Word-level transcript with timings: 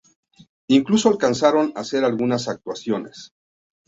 Incluso 0.67 1.09
alcanzaron 1.09 1.71
a 1.75 1.81
hacer 1.81 2.05
algunas 2.05 2.47
actuaciones. 2.47 3.35